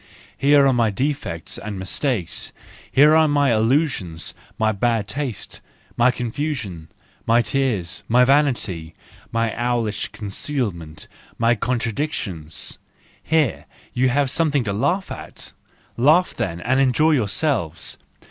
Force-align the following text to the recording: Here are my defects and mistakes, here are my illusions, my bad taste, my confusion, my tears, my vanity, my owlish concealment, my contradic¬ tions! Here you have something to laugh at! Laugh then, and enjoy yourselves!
Here 0.35 0.65
are 0.65 0.73
my 0.73 0.89
defects 0.89 1.59
and 1.59 1.77
mistakes, 1.77 2.51
here 2.91 3.15
are 3.15 3.27
my 3.27 3.53
illusions, 3.53 4.33
my 4.57 4.71
bad 4.71 5.07
taste, 5.07 5.61
my 5.95 6.09
confusion, 6.09 6.87
my 7.27 7.43
tears, 7.43 8.01
my 8.07 8.25
vanity, 8.25 8.95
my 9.31 9.53
owlish 9.55 10.07
concealment, 10.07 11.07
my 11.37 11.53
contradic¬ 11.53 12.13
tions! 12.13 12.79
Here 13.21 13.65
you 13.93 14.09
have 14.09 14.31
something 14.31 14.63
to 14.63 14.73
laugh 14.73 15.11
at! 15.11 15.53
Laugh 15.97 16.33
then, 16.33 16.61
and 16.61 16.79
enjoy 16.79 17.11
yourselves! 17.11 17.99